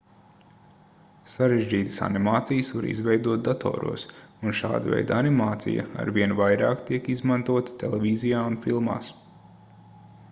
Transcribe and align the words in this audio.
sarežģītas 1.33 1.99
animācijas 2.07 2.71
var 2.77 2.87
izveidot 2.93 3.43
datoros 3.49 4.07
un 4.49 4.57
šāda 4.61 4.95
veida 4.95 5.21
animācija 5.25 5.87
arvien 6.07 6.35
vairāk 6.43 6.83
tiek 6.91 7.13
izmantota 7.19 7.79
televīzijā 7.85 8.45
un 8.55 8.59
filmās 8.67 9.13